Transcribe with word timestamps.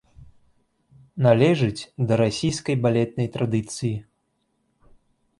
Належыць 1.25 1.87
да 2.11 2.17
расійскай 2.21 2.75
балетнай 2.85 3.27
традыцыі. 3.35 3.93